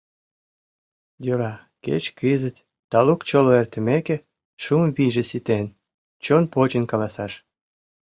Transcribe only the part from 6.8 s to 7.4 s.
каласаш.